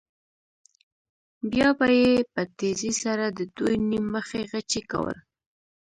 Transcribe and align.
بیا 1.51 1.69
به 1.77 1.85
یې 2.01 2.11
په 2.33 2.41
تېزۍ 2.57 2.91
سره 3.03 3.25
د 3.29 3.39
دوی 3.57 3.75
نیم 3.89 4.05
مخي 4.15 4.41
غچي 4.51 4.81
کول. 4.91 5.17